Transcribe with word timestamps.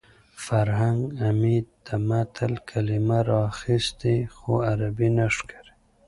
فرهنګ 0.45 1.01
عمید 1.27 1.65
د 1.85 1.87
متل 2.07 2.53
کلمه 2.69 3.19
راخیستې 3.31 4.15
خو 4.35 4.51
عربي 4.71 5.09
نه 5.17 5.25
ښکاري 5.35 5.73